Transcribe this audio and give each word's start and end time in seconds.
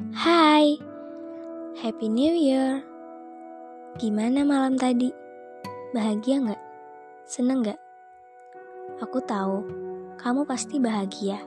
Hai, 0.00 0.80
Happy 1.76 2.08
New 2.08 2.32
Year. 2.32 2.80
Gimana 4.00 4.48
malam 4.48 4.80
tadi? 4.80 5.12
Bahagia 5.92 6.40
nggak? 6.40 6.62
Seneng 7.28 7.60
nggak? 7.60 7.76
Aku 9.04 9.20
tahu, 9.20 9.60
kamu 10.16 10.48
pasti 10.48 10.80
bahagia 10.80 11.44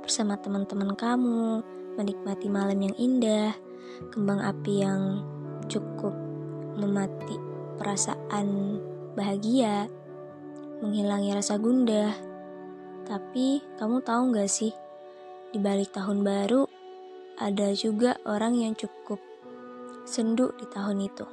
bersama 0.00 0.40
teman-teman 0.40 0.96
kamu, 0.96 1.60
menikmati 2.00 2.48
malam 2.48 2.80
yang 2.80 2.96
indah, 2.96 3.52
kembang 4.08 4.40
api 4.48 4.80
yang 4.80 5.20
cukup 5.68 6.16
memati 6.80 7.36
perasaan 7.76 8.80
bahagia, 9.12 9.92
menghilangi 10.80 11.36
rasa 11.36 11.60
gundah. 11.60 12.16
Tapi 13.04 13.60
kamu 13.76 14.00
tahu 14.00 14.32
nggak 14.32 14.48
sih, 14.48 14.72
di 15.52 15.60
balik 15.60 15.92
tahun 15.92 16.24
baru 16.24 16.79
ada 17.40 17.72
juga 17.72 18.20
orang 18.28 18.52
yang 18.52 18.76
cukup 18.76 19.16
sendu 20.04 20.52
di 20.60 20.68
tahun 20.68 21.08
itu. 21.08 21.24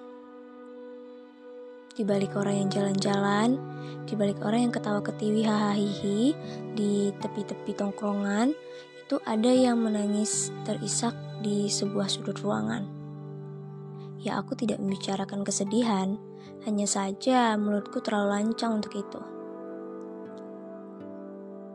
Di 2.00 2.08
balik 2.08 2.40
orang 2.40 2.64
yang 2.64 2.70
jalan-jalan, 2.72 3.60
di 4.08 4.16
balik 4.16 4.40
orang 4.40 4.72
yang 4.72 4.74
ketawa 4.74 5.04
ketiwi 5.04 5.44
hahaha 5.44 6.32
di 6.80 7.12
tepi-tepi 7.12 7.76
tongkrongan, 7.76 8.56
itu 9.04 9.20
ada 9.28 9.52
yang 9.52 9.84
menangis 9.84 10.56
terisak 10.64 11.12
di 11.44 11.68
sebuah 11.68 12.08
sudut 12.08 12.40
ruangan. 12.40 12.88
Ya 14.24 14.40
aku 14.40 14.56
tidak 14.56 14.80
membicarakan 14.80 15.44
kesedihan, 15.44 16.16
hanya 16.64 16.88
saja 16.88 17.60
mulutku 17.60 18.00
terlalu 18.00 18.32
lancang 18.32 18.80
untuk 18.80 18.96
itu. 18.96 19.22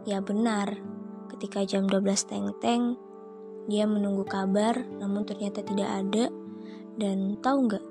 Ya 0.09 0.25
benar, 0.25 0.81
ketika 1.29 1.69
jam 1.69 1.85
12 1.85 2.01
teng-teng, 2.27 2.97
dia 3.67 3.87
menunggu 3.87 4.27
kabar 4.27 4.79
namun 4.99 5.27
ternyata 5.27 5.63
tidak 5.63 5.89
ada. 5.89 6.25
Dan 6.93 7.41
tahu 7.41 7.73
nggak, 7.73 7.85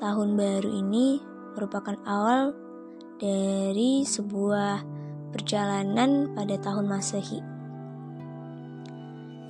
tahun 0.00 0.40
baru 0.40 0.70
ini 0.72 1.20
merupakan 1.52 1.96
awal 2.08 2.56
dari 3.20 4.08
sebuah 4.08 4.80
perjalanan 5.30 6.32
pada 6.32 6.56
tahun 6.56 6.88
masehi. 6.88 7.40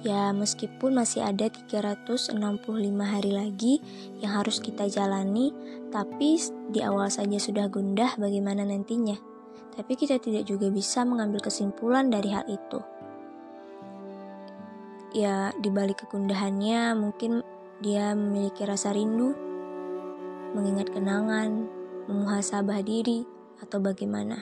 Ya, 0.03 0.35
meskipun 0.35 0.99
masih 0.99 1.23
ada 1.23 1.47
365 1.47 2.35
hari 3.07 3.31
lagi 3.31 3.79
yang 4.19 4.35
harus 4.35 4.59
kita 4.59 4.91
jalani, 4.91 5.55
tapi 5.95 6.43
di 6.75 6.83
awal 6.83 7.07
saja 7.07 7.39
sudah 7.39 7.71
gundah 7.71 8.19
bagaimana 8.19 8.67
nantinya 8.67 9.15
tapi 9.73 9.97
kita 9.97 10.21
tidak 10.21 10.45
juga 10.45 10.69
bisa 10.69 11.03
mengambil 11.03 11.41
kesimpulan 11.41 12.13
dari 12.13 12.29
hal 12.29 12.45
itu. 12.49 12.81
Ya, 15.13 15.53
di 15.61 15.69
balik 15.69 16.09
kegundahannya 16.09 16.97
mungkin 16.97 17.45
dia 17.85 18.17
memiliki 18.17 18.65
rasa 18.65 18.97
rindu, 18.97 19.37
mengingat 20.57 20.89
kenangan, 20.89 21.69
memuhasabah 22.09 22.81
diri, 22.81 23.29
atau 23.61 23.79
bagaimana. 23.79 24.41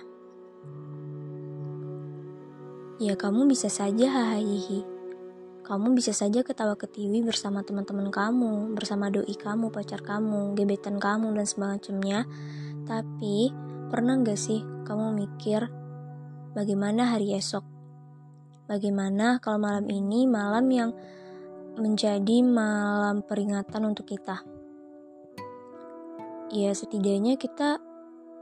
Ya, 3.02 3.18
kamu 3.18 3.50
bisa 3.50 3.66
saja 3.66 4.06
hahaha. 4.06 4.86
Kamu 5.66 5.94
bisa 5.94 6.10
saja 6.14 6.42
ketawa 6.42 6.78
ketiwi 6.78 7.22
bersama 7.22 7.66
teman-teman 7.66 8.10
kamu, 8.10 8.74
bersama 8.74 9.10
doi 9.10 9.34
kamu, 9.34 9.70
pacar 9.74 10.02
kamu, 10.02 10.54
gebetan 10.54 10.98
kamu, 11.02 11.34
dan 11.34 11.46
semacamnya. 11.46 12.26
Tapi, 12.86 13.54
Pernah 13.90 14.22
gak 14.22 14.38
sih 14.38 14.62
kamu 14.86 15.18
mikir 15.18 15.66
bagaimana 16.54 17.10
hari 17.10 17.34
esok? 17.34 17.79
Bagaimana 18.70 19.42
kalau 19.42 19.58
malam 19.58 19.90
ini 19.90 20.30
malam 20.30 20.70
yang 20.70 20.94
menjadi 21.74 22.38
malam 22.46 23.18
peringatan 23.26 23.82
untuk 23.82 24.06
kita? 24.06 24.46
Ya 26.54 26.70
setidaknya 26.70 27.34
kita 27.34 27.82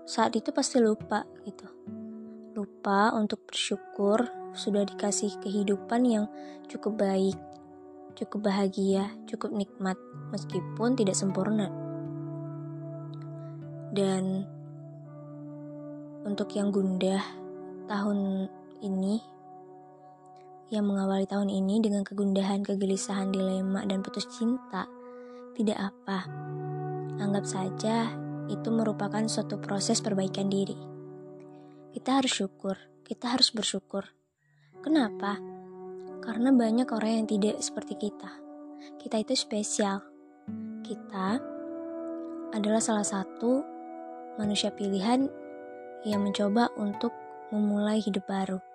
saat 0.05 0.37
itu 0.37 0.53
pasti 0.53 0.85
lupa 0.85 1.25
gitu. 1.49 1.65
Lupa 2.53 3.17
untuk 3.17 3.49
bersyukur 3.49 4.29
sudah 4.53 4.85
dikasih 4.85 5.33
kehidupan 5.41 6.05
yang 6.05 6.29
cukup 6.69 7.09
baik, 7.09 7.41
cukup 8.13 8.53
bahagia, 8.53 9.09
cukup 9.25 9.49
nikmat 9.57 9.97
meskipun 10.29 10.93
tidak 10.93 11.17
sempurna. 11.17 11.73
Dan 13.97 14.45
untuk 16.29 16.53
yang 16.53 16.69
gundah 16.69 17.25
tahun 17.89 18.53
ini, 18.85 19.38
yang 20.69 20.85
mengawali 20.85 21.25
tahun 21.25 21.49
ini 21.49 21.81
dengan 21.81 22.05
kegundahan, 22.05 22.61
kegelisahan, 22.61 23.33
dilema, 23.33 23.85
dan 23.89 24.05
putus 24.05 24.29
cinta, 24.29 24.85
tidak 25.57 25.93
apa. 25.93 26.29
Anggap 27.19 27.45
saja 27.49 28.13
itu 28.53 28.69
merupakan 28.69 29.25
suatu 29.29 29.57
proses 29.61 30.05
perbaikan 30.05 30.53
diri. 30.53 30.77
Kita 31.93 32.21
harus 32.21 32.33
syukur, 32.37 32.77
kita 33.05 33.33
harus 33.33 33.49
bersyukur. 33.53 34.05
Kenapa? 34.85 35.41
Karena 36.21 36.53
banyak 36.53 36.89
orang 36.93 37.25
yang 37.25 37.27
tidak 37.29 37.57
seperti 37.65 37.97
kita. 37.97 38.29
Kita 39.01 39.17
itu 39.19 39.33
spesial. 39.33 40.05
Kita 40.85 41.41
adalah 42.53 42.81
salah 42.81 43.05
satu 43.05 43.65
manusia 44.37 44.71
pilihan 44.73 45.29
yang 46.07 46.23
mencoba 46.23 46.71
untuk 46.79 47.11
memulai 47.51 47.99
hidup 47.99 48.29
baru. 48.29 48.68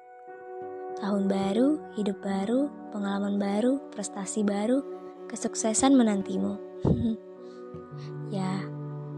Tahun 1.04 1.28
baru, 1.28 2.00
hidup 2.00 2.24
baru, 2.24 2.72
pengalaman 2.96 3.36
baru, 3.36 3.92
prestasi 3.92 4.40
baru, 4.48 4.80
kesuksesan 5.28 6.00
menantimu. 6.00 6.56
ya, 8.40 8.64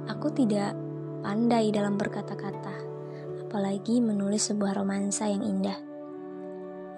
aku 0.09 0.33
tidak 0.33 0.73
pandai 1.21 1.69
dalam 1.69 1.93
berkata-kata, 1.93 2.73
apalagi 3.45 4.01
menulis 4.01 4.49
sebuah 4.49 4.81
romansa 4.81 5.29
yang 5.29 5.45
indah. 5.45 5.77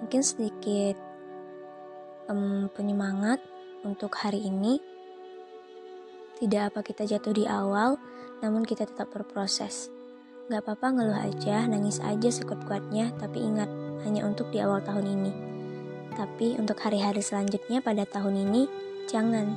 Mungkin 0.00 0.24
sedikit 0.24 0.96
um, 2.32 2.72
penyemangat 2.72 3.44
untuk 3.84 4.16
hari 4.16 4.40
ini. 4.40 4.80
Tidak 6.40 6.72
apa 6.72 6.80
kita 6.80 7.04
jatuh 7.04 7.36
di 7.36 7.44
awal, 7.44 8.00
namun 8.40 8.64
kita 8.64 8.88
tetap 8.88 9.12
berproses. 9.12 9.92
Gak 10.48 10.64
apa-apa 10.64 10.96
ngeluh 10.96 11.20
aja, 11.28 11.68
nangis 11.68 12.00
aja 12.00 12.32
sekuat-kuatnya, 12.32 13.12
tapi 13.20 13.44
ingat, 13.44 13.68
hanya 14.06 14.26
untuk 14.26 14.50
di 14.52 14.62
awal 14.62 14.82
tahun 14.82 15.06
ini. 15.06 15.32
Tapi 16.14 16.58
untuk 16.58 16.78
hari-hari 16.82 17.22
selanjutnya 17.22 17.78
pada 17.78 18.02
tahun 18.06 18.48
ini, 18.48 18.62
jangan. 19.06 19.54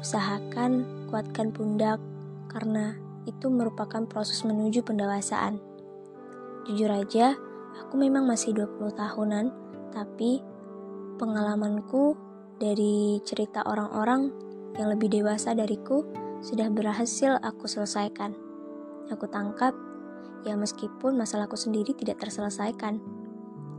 Usahakan 0.00 1.04
kuatkan 1.12 1.52
pundak, 1.52 2.00
karena 2.48 2.96
itu 3.28 3.52
merupakan 3.52 4.04
proses 4.08 4.40
menuju 4.48 4.80
pendewasaan. 4.80 5.60
Jujur 6.64 6.88
aja, 6.88 7.36
aku 7.84 8.00
memang 8.00 8.24
masih 8.24 8.56
20 8.56 8.96
tahunan, 8.96 9.52
tapi 9.92 10.40
pengalamanku 11.20 12.16
dari 12.56 13.20
cerita 13.28 13.60
orang-orang 13.68 14.32
yang 14.80 14.88
lebih 14.88 15.12
dewasa 15.12 15.52
dariku 15.52 16.08
sudah 16.40 16.72
berhasil 16.72 17.36
aku 17.44 17.68
selesaikan. 17.68 18.32
Aku 19.12 19.28
tangkap 19.28 19.76
Ya 20.40 20.56
meskipun 20.56 21.20
masalahku 21.20 21.56
sendiri 21.56 21.92
tidak 21.92 22.24
terselesaikan. 22.24 22.96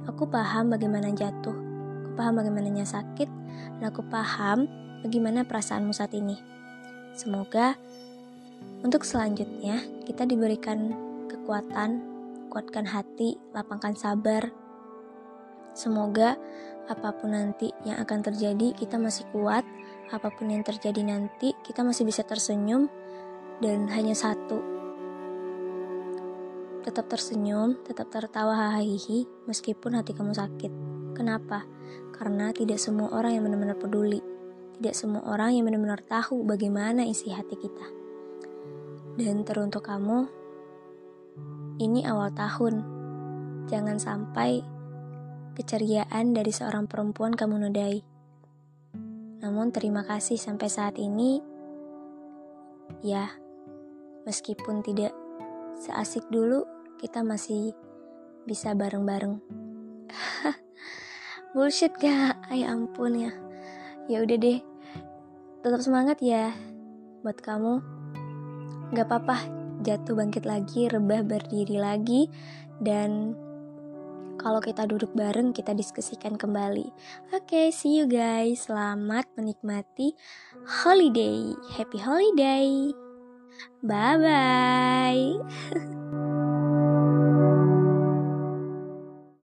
Aku 0.09 0.25
paham 0.25 0.73
bagaimana 0.73 1.13
jatuh, 1.13 1.53
aku 1.53 2.11
paham 2.17 2.41
bagaimananya 2.41 2.89
sakit, 2.89 3.29
dan 3.77 3.85
aku 3.85 4.01
paham 4.09 4.65
bagaimana 5.05 5.45
perasaanmu 5.45 5.93
saat 5.93 6.17
ini. 6.17 6.41
Semoga 7.13 7.77
untuk 8.81 9.05
selanjutnya 9.05 9.77
kita 10.09 10.25
diberikan 10.25 10.97
kekuatan, 11.29 12.01
kuatkan 12.49 12.89
hati, 12.89 13.37
lapangkan 13.53 13.93
sabar. 13.93 14.49
Semoga 15.77 16.33
apa 16.89 17.13
pun 17.13 17.37
nanti 17.37 17.69
yang 17.85 18.01
akan 18.01 18.25
terjadi 18.25 18.73
kita 18.73 18.97
masih 18.97 19.29
kuat, 19.29 19.61
apa 20.09 20.33
pun 20.33 20.49
yang 20.49 20.65
terjadi 20.65 21.05
nanti 21.05 21.53
kita 21.61 21.85
masih 21.85 22.09
bisa 22.09 22.25
tersenyum 22.25 22.89
dan 23.61 23.85
hanya 23.93 24.17
satu 24.17 24.70
Tetap 26.81 27.05
tersenyum, 27.13 27.77
tetap 27.85 28.09
tertawa 28.09 28.73
hahihi 28.73 29.29
meskipun 29.45 30.01
hati 30.01 30.17
kamu 30.17 30.33
sakit. 30.33 30.71
Kenapa? 31.13 31.61
Karena 32.17 32.49
tidak 32.49 32.81
semua 32.81 33.13
orang 33.13 33.37
yang 33.37 33.43
benar-benar 33.45 33.77
peduli. 33.77 34.17
Tidak 34.81 34.97
semua 34.97 35.21
orang 35.29 35.53
yang 35.53 35.69
benar-benar 35.69 36.01
tahu 36.01 36.41
bagaimana 36.41 37.05
isi 37.05 37.29
hati 37.29 37.53
kita. 37.53 37.85
Dan 39.13 39.45
teruntuk 39.45 39.85
kamu, 39.85 40.25
ini 41.77 42.01
awal 42.09 42.33
tahun. 42.33 42.81
Jangan 43.69 44.01
sampai 44.01 44.65
keceriaan 45.53 46.33
dari 46.33 46.49
seorang 46.49 46.89
perempuan 46.89 47.37
kamu 47.37 47.69
nodai. 47.69 48.01
Namun 49.45 49.69
terima 49.69 50.01
kasih 50.01 50.41
sampai 50.41 50.65
saat 50.65 50.97
ini, 50.97 51.41
ya, 53.05 53.29
meskipun 54.25 54.81
tidak 54.81 55.13
seasik 55.81 56.29
dulu 56.29 56.61
kita 57.01 57.25
masih 57.25 57.73
bisa 58.45 58.77
bareng-bareng. 58.77 59.41
Bullshit 61.57 61.97
gak? 61.97 62.37
Ay 62.53 62.61
ampun 62.61 63.17
ya. 63.17 63.33
Ya 64.05 64.21
udah 64.21 64.37
deh. 64.37 64.61
tetap 65.61 65.81
semangat 65.81 66.21
ya 66.21 66.53
buat 67.25 67.37
kamu. 67.41 67.81
Gak 68.93 69.07
apa-apa, 69.09 69.37
jatuh 69.81 70.17
bangkit 70.17 70.45
lagi, 70.45 70.89
rebah 70.89 71.21
berdiri 71.21 71.77
lagi, 71.77 72.27
dan 72.81 73.37
kalau 74.41 74.57
kita 74.57 74.89
duduk 74.89 75.13
bareng, 75.13 75.53
kita 75.53 75.77
diskusikan 75.77 76.33
kembali. 76.33 76.89
Oke, 77.29 77.45
okay, 77.45 77.67
see 77.69 78.01
you 78.01 78.09
guys. 78.09 78.65
Selamat 78.65 79.29
menikmati 79.37 80.17
holiday. 80.65 81.53
Happy 81.77 82.01
holiday. 82.01 82.89
Bye 83.83 84.17
bye. 84.17 86.21